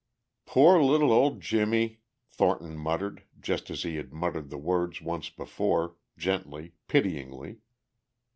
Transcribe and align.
"Poor 0.47 0.81
little 0.81 1.11
old 1.11 1.41
Jimmie," 1.41 1.99
Thornton 2.27 2.75
muttered 2.75 3.21
just 3.39 3.69
as 3.69 3.83
he 3.83 3.97
had 3.97 4.11
muttered 4.11 4.49
the 4.49 4.57
words 4.57 4.99
once 4.99 5.29
before, 5.29 5.95
gently, 6.17 6.73
pityingly. 6.87 7.59